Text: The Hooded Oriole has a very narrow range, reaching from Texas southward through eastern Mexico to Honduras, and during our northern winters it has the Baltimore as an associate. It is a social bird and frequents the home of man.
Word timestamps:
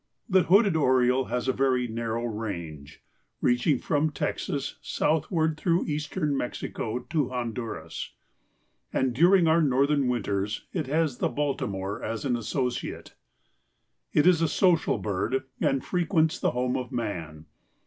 The 0.27 0.41
Hooded 0.41 0.75
Oriole 0.75 1.25
has 1.25 1.47
a 1.47 1.53
very 1.53 1.87
narrow 1.87 2.25
range, 2.25 3.03
reaching 3.39 3.77
from 3.77 4.09
Texas 4.09 4.77
southward 4.81 5.57
through 5.59 5.85
eastern 5.85 6.35
Mexico 6.35 6.97
to 7.11 7.29
Honduras, 7.29 8.11
and 8.91 9.13
during 9.13 9.47
our 9.47 9.61
northern 9.61 10.07
winters 10.07 10.65
it 10.73 10.87
has 10.87 11.19
the 11.19 11.29
Baltimore 11.29 12.01
as 12.03 12.25
an 12.25 12.35
associate. 12.35 13.13
It 14.11 14.25
is 14.25 14.41
a 14.41 14.47
social 14.47 14.97
bird 14.97 15.43
and 15.59 15.85
frequents 15.85 16.39
the 16.39 16.49
home 16.49 16.75
of 16.77 16.91
man. 16.91 17.45